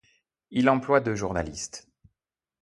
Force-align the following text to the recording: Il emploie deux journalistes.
Il 0.49 0.67
emploie 0.67 0.99
deux 0.99 1.13
journalistes. 1.13 1.87